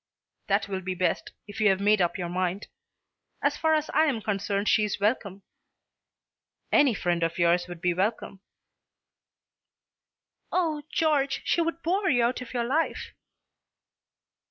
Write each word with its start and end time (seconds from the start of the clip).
"That 0.47 0.67
will 0.67 0.81
be 0.81 0.95
best, 0.95 1.31
if 1.45 1.59
you 1.61 1.69
have 1.69 1.79
made 1.79 2.01
up 2.01 2.17
your 2.17 2.27
mind. 2.27 2.65
As 3.43 3.55
far 3.55 3.75
as 3.75 3.87
I 3.91 4.05
am 4.05 4.19
concerned 4.19 4.67
she 4.67 4.83
is 4.83 4.99
welcome. 4.99 5.43
Any 6.71 6.95
friend 6.95 7.21
of 7.21 7.37
yours 7.37 7.67
would 7.67 7.81
be 7.81 7.93
welcome." 7.93 8.41
"Oh, 10.51 10.81
George, 10.91 11.43
she 11.45 11.61
would 11.61 11.83
bore 11.83 12.09
you 12.09 12.23
out 12.23 12.41
of 12.41 12.51
your 12.51 12.65
life!" 12.65 13.13